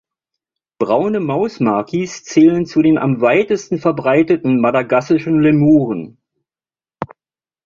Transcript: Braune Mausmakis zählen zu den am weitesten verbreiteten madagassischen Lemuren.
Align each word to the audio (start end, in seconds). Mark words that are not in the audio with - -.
Braune 0.79 1.19
Mausmakis 1.19 2.23
zählen 2.23 2.65
zu 2.65 2.81
den 2.81 2.97
am 2.97 3.21
weitesten 3.21 3.77
verbreiteten 3.77 4.59
madagassischen 4.59 5.39
Lemuren. 5.43 6.17